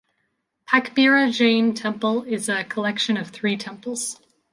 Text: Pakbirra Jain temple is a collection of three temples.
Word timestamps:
Pakbirra 0.67 1.31
Jain 1.31 1.75
temple 1.75 2.23
is 2.23 2.49
a 2.49 2.63
collection 2.63 3.17
of 3.17 3.29
three 3.29 3.55
temples. 3.55 4.19